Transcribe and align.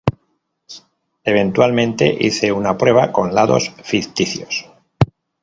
Eventualmente 1.23 2.07
hice 2.19 2.51
una 2.51 2.75
prueba 2.75 3.11
con 3.11 3.35
lados 3.35 3.71
ficticios. 3.83 4.65